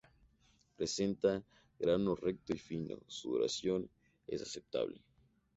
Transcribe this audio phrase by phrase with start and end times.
[0.77, 1.43] Presenta
[1.77, 3.87] grano recto y fino, su duración
[4.25, 4.99] es aceptable.